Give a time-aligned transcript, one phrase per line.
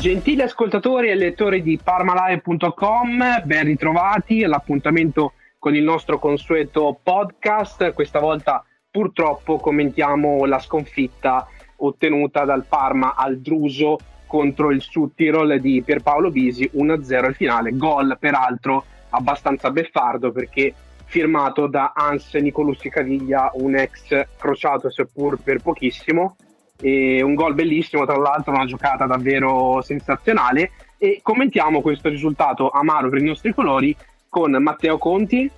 [0.00, 7.92] Gentili ascoltatori e lettori di parmalive.com, ben ritrovati all'appuntamento con il nostro consueto podcast.
[7.92, 15.82] Questa volta purtroppo commentiamo la sconfitta ottenuta dal Parma al Druso contro il Sud-Tirol di
[15.82, 17.76] Pierpaolo Bisi 1-0 al finale.
[17.76, 20.72] Gol peraltro abbastanza beffardo perché
[21.04, 26.36] firmato da Hans Nicolussi Caviglia, un ex crociato seppur per pochissimo
[26.80, 33.08] e un gol bellissimo, tra l'altro una giocata davvero sensazionale e commentiamo questo risultato amaro
[33.08, 33.94] per i nostri colori
[34.28, 35.50] con Matteo Conti.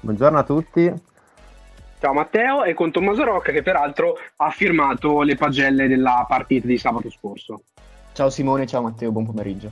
[0.00, 0.92] Buongiorno a tutti.
[2.00, 6.78] Ciao Matteo e con Tommaso Rocca che peraltro ha firmato le pagelle della partita di
[6.78, 7.62] sabato scorso.
[8.12, 9.70] Ciao Simone, ciao Matteo, buon pomeriggio.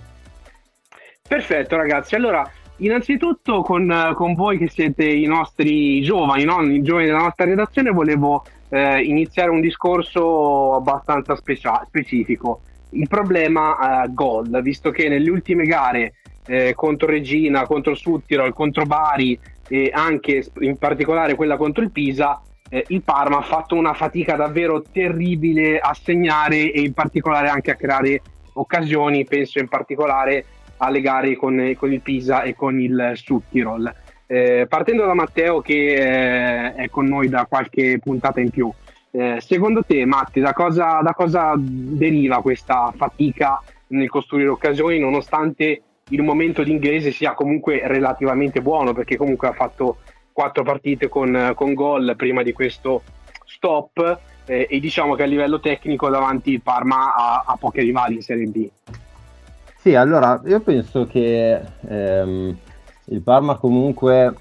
[1.27, 6.61] Perfetto ragazzi, allora innanzitutto con, con voi che siete i nostri giovani, no?
[6.62, 12.62] i giovani della nostra redazione volevo eh, iniziare un discorso abbastanza specia- specifico.
[12.91, 16.14] Il problema eh, gol, visto che nelle ultime gare
[16.46, 22.40] eh, contro Regina, contro Suttirol, contro Bari e anche in particolare quella contro il Pisa,
[22.68, 27.73] eh, il Parma ha fatto una fatica davvero terribile a segnare e in particolare anche
[27.73, 28.23] a creare
[28.55, 30.45] occasioni, penso in particolare
[30.79, 33.92] alle gare con, con il Pisa e con il Suttirol.
[34.27, 38.73] Eh, partendo da Matteo che eh, è con noi da qualche puntata in più,
[39.13, 45.83] eh, secondo te Matti da cosa, da cosa, deriva questa fatica nel costruire occasioni nonostante
[46.09, 49.98] il momento di inglese sia comunque relativamente buono perché comunque ha fatto
[50.33, 53.03] quattro partite con, con gol prima di questo
[53.45, 58.17] stop eh, e diciamo che a livello tecnico davanti il Parma ha, ha pochi rivali
[58.17, 58.69] in Serie B.
[59.79, 62.57] Sì, allora io penso che ehm,
[63.06, 64.34] il Parma comunque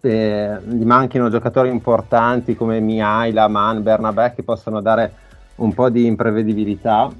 [0.00, 5.12] eh, gli manchino giocatori importanti come Mihaila, Man, Bernabé che possano dare
[5.56, 7.10] un po' di imprevedibilità.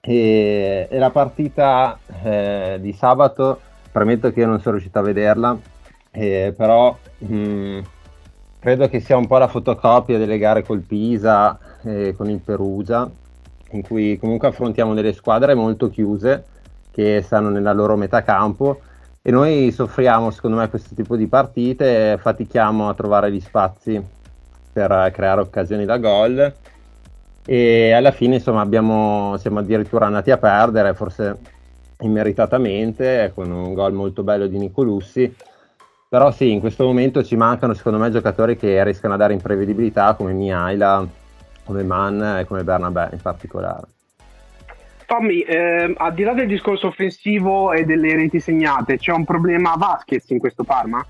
[0.00, 3.58] E, e la partita eh, di sabato
[3.90, 5.58] premetto che io non sono riuscito a vederla
[6.16, 7.80] eh, però mh,
[8.60, 13.10] credo che sia un po' la fotocopia delle gare col Pisa e con il Perugia
[13.70, 16.44] in cui comunque affrontiamo delle squadre molto chiuse
[16.92, 18.80] che stanno nella loro metà campo
[19.26, 23.98] e noi soffriamo secondo me questo tipo di partite fatichiamo a trovare gli spazi
[24.70, 26.54] per creare occasioni da gol.
[27.46, 31.38] E alla fine insomma abbiamo, siamo addirittura andati a perdere forse
[32.00, 35.34] immeritatamente con un gol molto bello di Nicolussi.
[36.06, 40.12] Però sì in questo momento ci mancano secondo me giocatori che riescano a dare imprevedibilità
[40.12, 41.08] come Mihaila
[41.64, 43.86] come Mann e come Bernabé in particolare
[45.14, 49.74] Tommy, eh, al di là del discorso offensivo e delle reti segnate, c'è un problema
[49.76, 51.06] Vasquez in questo Parma?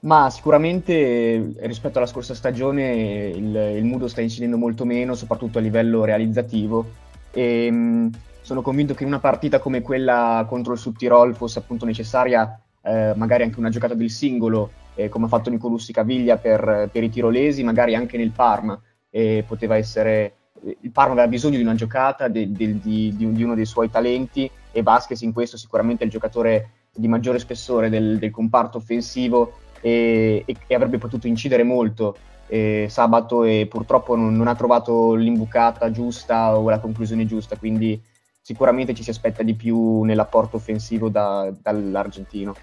[0.00, 5.62] Ma sicuramente rispetto alla scorsa stagione il, il Mudo sta incidendo molto meno, soprattutto a
[5.62, 6.84] livello realizzativo.
[7.32, 8.10] E, mh,
[8.42, 13.14] sono convinto che in una partita come quella contro il Sud-Tirol fosse appunto necessaria eh,
[13.16, 17.08] magari anche una giocata del singolo, eh, come ha fatto Nicolussi Caviglia per, per, i
[17.08, 18.78] tirolesi, magari anche nel Parma.
[19.10, 20.34] E poteva essere
[20.80, 23.90] il Parma aveva bisogno di una giocata de, de, di, di, di, uno dei suoi
[23.90, 28.78] talenti e Vasquez in questo sicuramente è il giocatore di maggiore spessore del, del comparto
[28.78, 32.16] offensivo e, e, e, avrebbe potuto incidere molto
[32.48, 38.00] eh, sabato e purtroppo non, non, ha trovato l'imbucata giusta o la conclusione giusta, quindi
[38.40, 42.54] sicuramente ci si aspetta di più nell'apporto offensivo da, dall'argentino.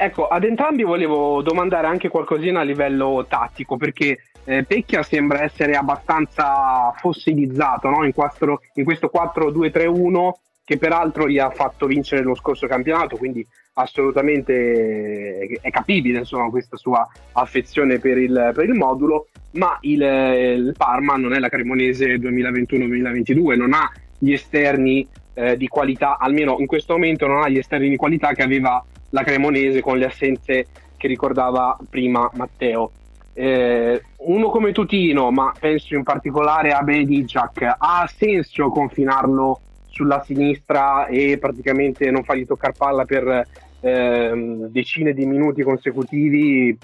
[0.00, 5.74] Ecco, ad entrambi volevo domandare anche qualcosina a livello tattico, perché eh, Pecchia sembra essere
[5.74, 8.04] abbastanza fossilizzato no?
[8.04, 8.12] in,
[8.74, 10.30] in, questo 4-2-3-1
[10.64, 16.78] che peraltro gli ha fatto vincere lo scorso campionato, quindi assolutamente è capibile insomma, questa
[16.78, 22.16] sua affezione per il, per il modulo, ma il, il, Parma non è la Cremonese
[22.16, 27.58] 2021-2022, non ha gli esterni eh, di qualità, almeno in questo momento non ha gli
[27.58, 30.66] esterni di qualità che aveva la Cremonese con le assenze
[30.96, 32.92] che ricordava prima Matteo.
[33.32, 41.06] Eh, uno come Tutino, ma penso in particolare a Benedicciak, ha senso confinarlo sulla sinistra
[41.06, 43.46] e praticamente non fargli toccare palla per
[43.80, 46.76] eh, decine di minuti consecutivi.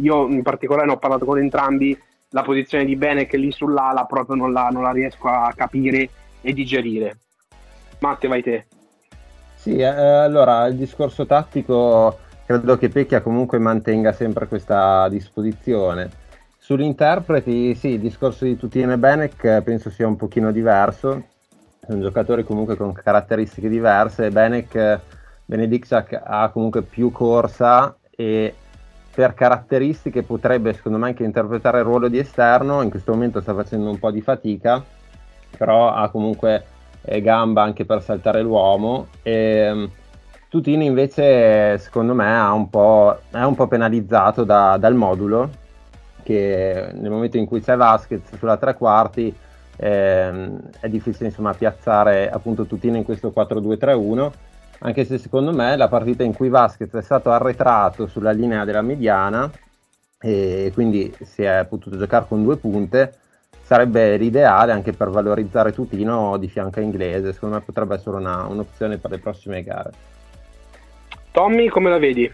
[0.00, 1.98] Io in particolare ne ho parlato con entrambi,
[2.30, 6.08] la posizione di Benek lì sull'ala proprio non la, non la riesco a capire
[6.40, 7.18] e digerire.
[8.00, 8.66] Matte, vai te.
[9.54, 12.18] Sì, eh, allora il discorso tattico
[12.48, 16.08] credo che Pecchia comunque mantenga sempre questa disposizione.
[16.56, 21.24] Sugli interpreti, sì, il discorso di Tutino e Benek penso sia un pochino diverso.
[21.86, 24.30] Sono giocatori comunque con caratteristiche diverse.
[24.30, 25.00] Benek,
[25.44, 28.54] Benedictac ha comunque più corsa e
[29.14, 32.80] per caratteristiche potrebbe secondo me anche interpretare il ruolo di esterno.
[32.80, 34.82] In questo momento sta facendo un po' di fatica,
[35.54, 36.64] però ha comunque
[37.02, 39.08] e gamba anche per saltare l'uomo.
[39.22, 39.90] E,
[40.48, 45.50] Tutino invece secondo me un po', è un po penalizzato da, dal modulo
[46.22, 49.34] che nel momento in cui c'è Vasquez sulla tre quarti
[49.76, 54.30] ehm, è difficile insomma piazzare appunto Tutino in questo 4-2-3-1
[54.80, 58.82] anche se secondo me la partita in cui Vasquez è stato arretrato sulla linea della
[58.82, 59.50] mediana
[60.18, 63.12] e quindi si è potuto giocare con due punte
[63.68, 67.34] sarebbe l'ideale anche per valorizzare Tutino di fianco a inglese.
[67.34, 69.90] Secondo me potrebbe essere una, un'opzione per le prossime gare.
[71.38, 72.28] Tommy, come la vedi?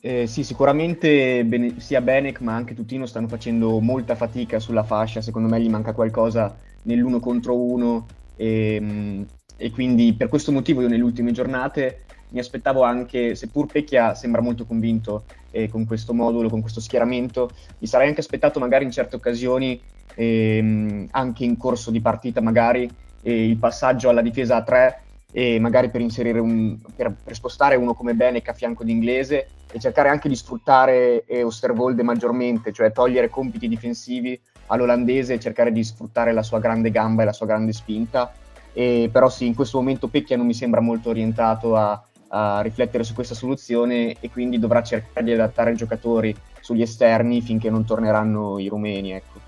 [0.00, 5.20] Eh, sì, sicuramente bene, sia Benek ma anche Tutino stanno facendo molta fatica sulla fascia.
[5.20, 8.08] Secondo me gli manca qualcosa nell'uno contro uno.
[8.34, 9.26] E, ehm,
[9.56, 14.40] e quindi per questo motivo io nelle ultime giornate mi aspettavo anche, seppur Pecchia sembra
[14.40, 18.90] molto convinto eh, con questo modulo, con questo schieramento, mi sarei anche aspettato magari in
[18.90, 19.80] certe occasioni
[20.16, 22.90] ehm, anche in corso di partita magari
[23.22, 25.03] eh, il passaggio alla difesa a 3
[25.36, 29.48] e magari per inserire un, per, per spostare uno come Benek a fianco di Inglese
[29.72, 35.72] e cercare anche di sfruttare eh, Osterwolde maggiormente, cioè togliere compiti difensivi all'olandese e cercare
[35.72, 38.32] di sfruttare la sua grande gamba e la sua grande spinta.
[38.72, 43.02] E, però sì, in questo momento Pecchia non mi sembra molto orientato a, a riflettere
[43.02, 47.84] su questa soluzione e quindi dovrà cercare di adattare i giocatori sugli esterni finché non
[47.84, 49.10] torneranno i rumeni.
[49.10, 49.40] Ecco.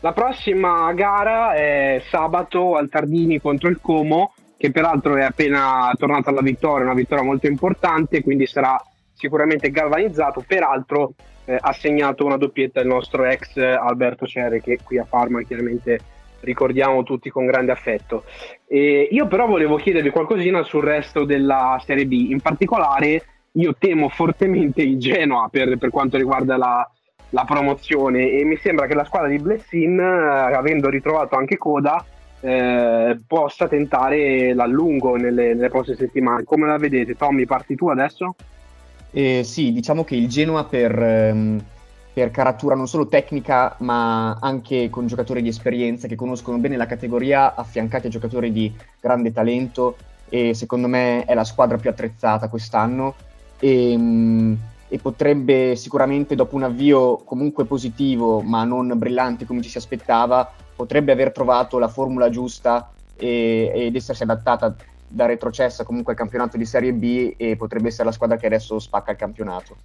[0.00, 6.30] La prossima gara è sabato al Tardini contro il Como, che peraltro è appena tornato
[6.30, 8.80] alla vittoria, una vittoria molto importante, quindi sarà
[9.12, 10.44] sicuramente galvanizzato.
[10.46, 11.12] Peraltro
[11.44, 15.98] eh, ha segnato una doppietta il nostro ex Alberto Cerre, che qui a Parma chiaramente
[16.40, 18.24] ricordiamo tutti con grande affetto.
[18.66, 23.22] E io però volevo chiedervi qualcosina sul resto della Serie B, in particolare
[23.52, 26.88] io temo fortemente il Genoa per, per quanto riguarda la,
[27.30, 32.04] la promozione e mi sembra che la squadra di Blessin, eh, avendo ritrovato anche Coda,
[32.40, 36.44] eh, possa tentare l'allungo nelle, nelle, prossime settimane.
[36.44, 37.16] Come la vedete?
[37.16, 38.34] Tommy, parti tu adesso?
[39.10, 41.64] Eh, sì, diciamo che il Genoa per, ehm,
[42.12, 46.86] per, caratura non solo tecnica, ma anche con giocatori di esperienza che conoscono bene la
[46.86, 49.96] categoria, affiancati a giocatori di grande talento
[50.28, 53.14] e secondo me è la squadra più attrezzata quest'anno.
[53.58, 54.58] E, ehm,
[54.88, 60.52] e potrebbe sicuramente dopo un avvio comunque positivo ma non brillante come ci si aspettava,
[60.76, 64.76] potrebbe aver trovato la formula giusta e, ed essersi adattata
[65.08, 68.78] da retrocessa comunque al campionato di Serie B e potrebbe essere la squadra che adesso
[68.78, 69.76] spacca il campionato.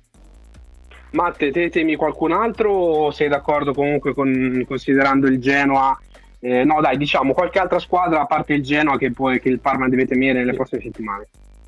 [1.12, 6.00] Matte, te temi qualcun altro o sei d'accordo comunque con, considerando il Genoa?
[6.40, 9.60] Eh, no dai, diciamo qualche altra squadra a parte il Genoa che, poi, che il
[9.60, 11.28] Parma deve temere nelle prossime settimane.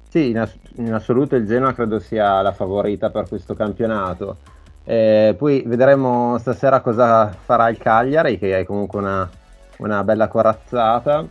[0.10, 4.38] Sì, in, ass- in, assoluto il Genoa credo sia la favorita per questo campionato.
[4.86, 9.30] Eh, poi vedremo stasera cosa farà il Cagliari, che è comunque una,
[9.78, 11.25] una bella corazzata.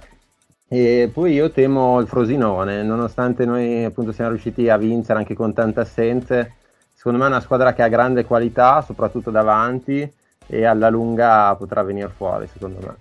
[0.69, 5.53] E poi io temo il Frosinone, nonostante noi appunto siamo riusciti a vincere anche con
[5.53, 6.55] tante assenze.
[6.95, 10.11] Secondo me è una squadra che ha grande qualità, soprattutto davanti,
[10.47, 12.97] e alla lunga potrà venire fuori, secondo me.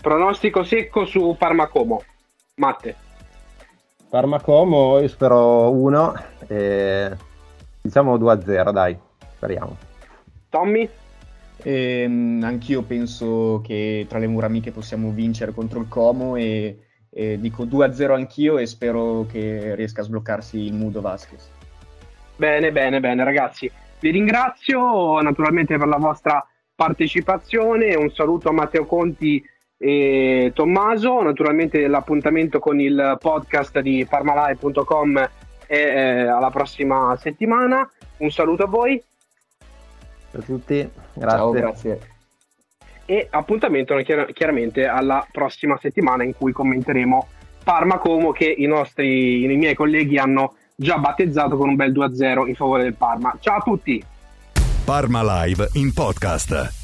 [0.00, 2.02] Pronostico secco su Parma-Como.
[2.54, 2.94] Matte.
[4.08, 6.14] Parma-Como io spero 1
[6.46, 7.16] e
[7.80, 8.98] diciamo 2-0 dai,
[9.40, 9.74] speriamo.
[10.50, 10.86] Tommy?
[11.62, 16.78] Ehm, anch'io penso che tra le mura amiche possiamo vincere contro il Como e,
[17.08, 21.50] e dico 2-0 anch'io e spero che riesca a sbloccarsi il Mudo Vasquez.
[22.36, 23.70] Bene, bene, bene ragazzi.
[23.98, 29.42] Vi ringrazio naturalmente per la vostra partecipazione, un saluto a Matteo Conti
[29.78, 31.22] e Tommaso.
[31.22, 35.28] Naturalmente l'appuntamento con il podcast di parmalive.com
[35.66, 37.88] e eh, alla prossima settimana.
[38.18, 39.02] Un saluto a voi.
[40.30, 41.38] Ciao a tutti, grazie.
[41.38, 42.00] Ciao, grazie.
[43.04, 47.26] E appuntamento chiar- chiaramente alla prossima settimana in cui commenteremo
[47.64, 52.46] Parma Como che i nostri i miei colleghi hanno già battezzato con un bel 2-0
[52.46, 53.36] in favore del Parma.
[53.40, 54.02] Ciao a tutti!
[54.84, 56.79] Parma Live in podcast.